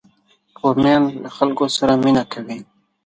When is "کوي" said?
2.33-2.59